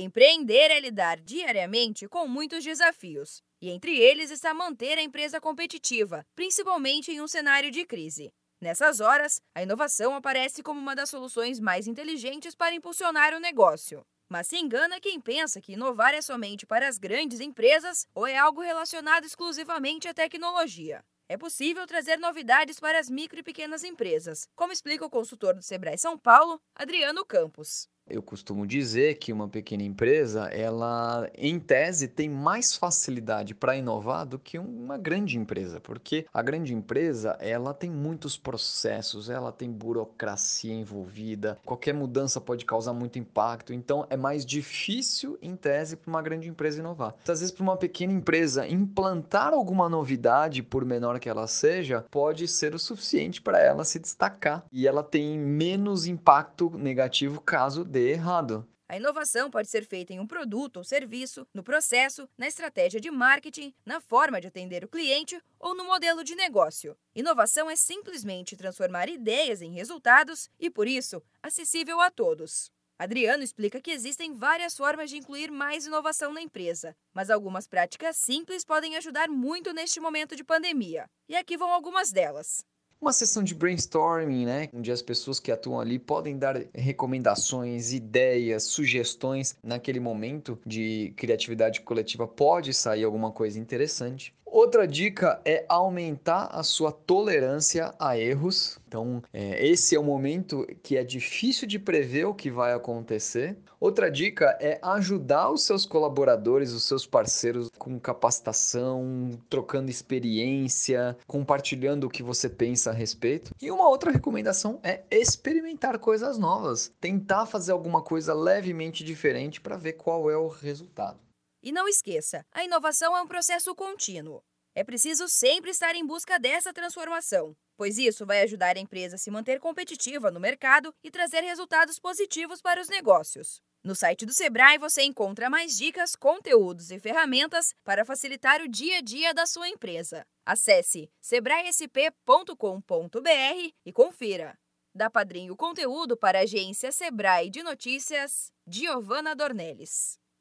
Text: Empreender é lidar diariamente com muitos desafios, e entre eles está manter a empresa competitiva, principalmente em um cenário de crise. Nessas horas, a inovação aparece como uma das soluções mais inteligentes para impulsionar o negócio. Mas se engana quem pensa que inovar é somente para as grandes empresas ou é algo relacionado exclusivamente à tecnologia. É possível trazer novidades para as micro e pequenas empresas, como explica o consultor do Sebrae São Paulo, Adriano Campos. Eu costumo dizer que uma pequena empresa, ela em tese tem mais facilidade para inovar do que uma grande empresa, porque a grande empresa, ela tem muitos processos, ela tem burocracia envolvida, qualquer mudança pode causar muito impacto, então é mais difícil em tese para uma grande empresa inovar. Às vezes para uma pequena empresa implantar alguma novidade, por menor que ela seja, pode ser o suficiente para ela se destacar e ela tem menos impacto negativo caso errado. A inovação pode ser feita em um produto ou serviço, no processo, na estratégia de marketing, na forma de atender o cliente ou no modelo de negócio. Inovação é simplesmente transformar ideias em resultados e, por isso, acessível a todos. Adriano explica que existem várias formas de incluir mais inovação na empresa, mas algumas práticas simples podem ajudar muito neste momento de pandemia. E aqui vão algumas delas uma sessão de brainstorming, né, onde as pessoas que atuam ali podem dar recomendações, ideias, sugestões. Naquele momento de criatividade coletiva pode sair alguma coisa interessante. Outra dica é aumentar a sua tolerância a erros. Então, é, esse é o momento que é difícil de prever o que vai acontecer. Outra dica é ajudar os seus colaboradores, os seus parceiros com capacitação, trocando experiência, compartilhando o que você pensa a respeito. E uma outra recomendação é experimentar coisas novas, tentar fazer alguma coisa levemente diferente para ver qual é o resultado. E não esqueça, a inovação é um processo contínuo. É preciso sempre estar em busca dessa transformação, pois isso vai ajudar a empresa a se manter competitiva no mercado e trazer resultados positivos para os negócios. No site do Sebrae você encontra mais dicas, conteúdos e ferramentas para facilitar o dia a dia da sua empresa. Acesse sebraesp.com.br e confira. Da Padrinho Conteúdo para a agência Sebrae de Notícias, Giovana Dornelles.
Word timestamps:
Empreender 0.00 0.70
é 0.70 0.78
lidar 0.78 1.18
diariamente 1.18 2.06
com 2.06 2.28
muitos 2.28 2.62
desafios, 2.62 3.42
e 3.60 3.68
entre 3.68 3.98
eles 3.98 4.30
está 4.30 4.54
manter 4.54 4.96
a 4.96 5.02
empresa 5.02 5.40
competitiva, 5.40 6.24
principalmente 6.36 7.10
em 7.10 7.20
um 7.20 7.26
cenário 7.26 7.68
de 7.68 7.84
crise. 7.84 8.32
Nessas 8.60 9.00
horas, 9.00 9.40
a 9.54 9.62
inovação 9.62 10.14
aparece 10.14 10.62
como 10.62 10.78
uma 10.78 10.94
das 10.94 11.10
soluções 11.10 11.58
mais 11.58 11.88
inteligentes 11.88 12.54
para 12.54 12.74
impulsionar 12.74 13.34
o 13.34 13.40
negócio. 13.40 14.04
Mas 14.28 14.46
se 14.46 14.56
engana 14.56 15.00
quem 15.00 15.20
pensa 15.20 15.60
que 15.60 15.72
inovar 15.72 16.14
é 16.14 16.22
somente 16.22 16.64
para 16.64 16.86
as 16.86 16.96
grandes 16.96 17.40
empresas 17.40 18.06
ou 18.14 18.24
é 18.24 18.36
algo 18.36 18.60
relacionado 18.60 19.24
exclusivamente 19.24 20.06
à 20.06 20.14
tecnologia. 20.14 21.04
É 21.28 21.36
possível 21.36 21.86
trazer 21.86 22.18
novidades 22.18 22.78
para 22.78 22.98
as 22.98 23.10
micro 23.10 23.40
e 23.40 23.42
pequenas 23.42 23.82
empresas, 23.82 24.48
como 24.54 24.72
explica 24.72 25.04
o 25.04 25.10
consultor 25.10 25.54
do 25.54 25.62
Sebrae 25.62 25.98
São 25.98 26.16
Paulo, 26.16 26.60
Adriano 26.74 27.24
Campos. 27.24 27.88
Eu 28.10 28.22
costumo 28.22 28.66
dizer 28.66 29.16
que 29.16 29.32
uma 29.32 29.48
pequena 29.48 29.82
empresa, 29.82 30.46
ela 30.46 31.28
em 31.36 31.58
tese 31.58 32.08
tem 32.08 32.28
mais 32.28 32.74
facilidade 32.74 33.54
para 33.54 33.76
inovar 33.76 34.26
do 34.26 34.38
que 34.38 34.58
uma 34.58 34.96
grande 34.96 35.36
empresa, 35.36 35.80
porque 35.80 36.26
a 36.32 36.42
grande 36.42 36.74
empresa, 36.74 37.36
ela 37.40 37.74
tem 37.74 37.90
muitos 37.90 38.36
processos, 38.36 39.28
ela 39.28 39.52
tem 39.52 39.70
burocracia 39.70 40.72
envolvida, 40.72 41.58
qualquer 41.64 41.92
mudança 41.92 42.40
pode 42.40 42.64
causar 42.64 42.92
muito 42.92 43.18
impacto, 43.18 43.72
então 43.72 44.06
é 44.08 44.16
mais 44.16 44.44
difícil 44.44 45.38
em 45.42 45.54
tese 45.54 45.96
para 45.96 46.08
uma 46.08 46.22
grande 46.22 46.48
empresa 46.48 46.80
inovar. 46.80 47.14
Às 47.22 47.40
vezes 47.40 47.50
para 47.50 47.62
uma 47.62 47.76
pequena 47.76 48.12
empresa 48.12 48.66
implantar 48.66 49.52
alguma 49.52 49.88
novidade, 49.88 50.62
por 50.62 50.84
menor 50.84 51.18
que 51.18 51.28
ela 51.28 51.46
seja, 51.46 52.04
pode 52.10 52.48
ser 52.48 52.74
o 52.74 52.78
suficiente 52.78 53.42
para 53.42 53.58
ela 53.60 53.84
se 53.84 53.98
destacar 53.98 54.64
e 54.72 54.86
ela 54.86 55.02
tem 55.02 55.38
menos 55.38 56.06
impacto 56.06 56.70
negativo 56.70 57.40
caso 57.40 57.84
errado. 58.00 58.66
A 58.90 58.96
inovação 58.96 59.50
pode 59.50 59.68
ser 59.68 59.84
feita 59.84 60.14
em 60.14 60.18
um 60.18 60.26
produto 60.26 60.78
ou 60.78 60.84
serviço, 60.84 61.46
no 61.52 61.62
processo, 61.62 62.26
na 62.38 62.48
estratégia 62.48 62.98
de 62.98 63.10
marketing, 63.10 63.74
na 63.84 64.00
forma 64.00 64.40
de 64.40 64.46
atender 64.46 64.82
o 64.82 64.88
cliente 64.88 65.38
ou 65.60 65.74
no 65.74 65.84
modelo 65.84 66.24
de 66.24 66.34
negócio. 66.34 66.96
Inovação 67.14 67.68
é 67.68 67.76
simplesmente 67.76 68.56
transformar 68.56 69.10
ideias 69.10 69.60
em 69.60 69.72
resultados 69.72 70.48
e, 70.58 70.70
por 70.70 70.88
isso, 70.88 71.22
acessível 71.42 72.00
a 72.00 72.10
todos. 72.10 72.72
Adriano 72.98 73.44
explica 73.44 73.78
que 73.78 73.90
existem 73.90 74.32
várias 74.32 74.74
formas 74.74 75.10
de 75.10 75.18
incluir 75.18 75.50
mais 75.50 75.84
inovação 75.84 76.32
na 76.32 76.40
empresa, 76.40 76.96
mas 77.12 77.28
algumas 77.28 77.68
práticas 77.68 78.16
simples 78.16 78.64
podem 78.64 78.96
ajudar 78.96 79.28
muito 79.28 79.72
neste 79.74 80.00
momento 80.00 80.34
de 80.34 80.42
pandemia. 80.42 81.10
E 81.28 81.36
aqui 81.36 81.58
vão 81.58 81.70
algumas 81.70 82.10
delas 82.10 82.64
uma 83.00 83.12
sessão 83.12 83.42
de 83.42 83.54
brainstorming, 83.54 84.44
né, 84.44 84.68
onde 84.72 84.90
as 84.90 85.00
pessoas 85.00 85.38
que 85.38 85.52
atuam 85.52 85.80
ali 85.80 85.98
podem 85.98 86.36
dar 86.36 86.60
recomendações, 86.74 87.92
ideias, 87.92 88.64
sugestões. 88.64 89.56
Naquele 89.62 90.00
momento 90.00 90.58
de 90.66 91.12
criatividade 91.16 91.80
coletiva 91.80 92.26
pode 92.26 92.74
sair 92.74 93.04
alguma 93.04 93.30
coisa 93.30 93.58
interessante. 93.58 94.34
Outra 94.60 94.88
dica 94.88 95.40
é 95.44 95.64
aumentar 95.68 96.48
a 96.50 96.64
sua 96.64 96.90
tolerância 96.90 97.94
a 97.96 98.18
erros. 98.18 98.76
Então, 98.88 99.22
é, 99.32 99.64
esse 99.64 99.94
é 99.94 100.00
o 100.00 100.02
momento 100.02 100.66
que 100.82 100.96
é 100.96 101.04
difícil 101.04 101.68
de 101.68 101.78
prever 101.78 102.24
o 102.24 102.34
que 102.34 102.50
vai 102.50 102.72
acontecer. 102.72 103.56
Outra 103.78 104.10
dica 104.10 104.58
é 104.60 104.80
ajudar 104.82 105.48
os 105.52 105.62
seus 105.62 105.86
colaboradores, 105.86 106.72
os 106.72 106.82
seus 106.82 107.06
parceiros 107.06 107.70
com 107.78 108.00
capacitação, 108.00 109.30
trocando 109.48 109.92
experiência, 109.92 111.16
compartilhando 111.24 112.08
o 112.08 112.10
que 112.10 112.24
você 112.24 112.48
pensa 112.48 112.90
a 112.90 112.92
respeito. 112.92 113.54
E 113.62 113.70
uma 113.70 113.88
outra 113.88 114.10
recomendação 114.10 114.80
é 114.82 115.04
experimentar 115.08 116.00
coisas 116.00 116.36
novas, 116.36 116.92
tentar 117.00 117.46
fazer 117.46 117.70
alguma 117.70 118.02
coisa 118.02 118.34
levemente 118.34 119.04
diferente 119.04 119.60
para 119.60 119.76
ver 119.76 119.92
qual 119.92 120.28
é 120.28 120.36
o 120.36 120.48
resultado. 120.48 121.27
E 121.62 121.72
não 121.72 121.88
esqueça, 121.88 122.46
a 122.52 122.64
inovação 122.64 123.16
é 123.16 123.20
um 123.20 123.26
processo 123.26 123.74
contínuo. 123.74 124.42
É 124.74 124.84
preciso 124.84 125.28
sempre 125.28 125.70
estar 125.70 125.94
em 125.96 126.06
busca 126.06 126.38
dessa 126.38 126.72
transformação, 126.72 127.56
pois 127.76 127.98
isso 127.98 128.24
vai 128.24 128.42
ajudar 128.42 128.76
a 128.76 128.80
empresa 128.80 129.16
a 129.16 129.18
se 129.18 129.30
manter 129.30 129.58
competitiva 129.58 130.30
no 130.30 130.38
mercado 130.38 130.94
e 131.02 131.10
trazer 131.10 131.40
resultados 131.40 131.98
positivos 131.98 132.62
para 132.62 132.80
os 132.80 132.88
negócios. 132.88 133.60
No 133.82 133.94
site 133.94 134.24
do 134.24 134.32
Sebrae 134.32 134.78
você 134.78 135.02
encontra 135.02 135.50
mais 135.50 135.76
dicas, 135.76 136.14
conteúdos 136.14 136.92
e 136.92 137.00
ferramentas 137.00 137.74
para 137.82 138.04
facilitar 138.04 138.60
o 138.60 138.68
dia 138.68 138.98
a 138.98 139.00
dia 139.00 139.34
da 139.34 139.46
sua 139.46 139.68
empresa. 139.68 140.24
Acesse 140.46 141.10
sebraesp.com.br 141.20 143.72
e 143.84 143.92
confira. 143.92 144.56
Da 144.94 145.10
Padrinho 145.10 145.56
Conteúdo 145.56 146.16
para 146.16 146.38
a 146.38 146.42
agência 146.42 146.92
Sebrae 146.92 147.50
de 147.50 147.62
Notícias, 147.62 148.52
Giovana 148.66 149.34
Dornelles. 149.34 150.18